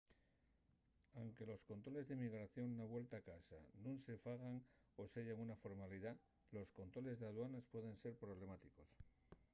anque 1.23 1.49
los 1.51 1.65
controles 1.71 2.05
d’inmigración 2.05 2.67
na 2.71 2.85
vuelta 2.93 3.13
a 3.17 3.25
casa 3.31 3.59
nun 3.83 3.97
se 4.05 4.13
fagan 4.25 4.55
o 5.01 5.03
seyan 5.13 5.41
una 5.45 5.59
formalidá 5.63 6.11
los 6.55 6.73
controles 6.79 7.17
d’aduanes 7.19 7.69
pueden 7.73 7.95
ser 8.03 8.13
problemáticos 8.23 8.89